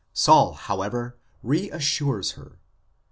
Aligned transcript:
Saul, 0.13 0.53
however, 0.53 1.15
reassures 1.43 2.31
her. 2.31 2.53